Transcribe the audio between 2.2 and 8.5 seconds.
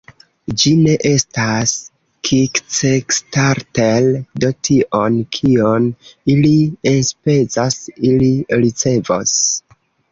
Kickstarter do tion, kion ili enspezas, ili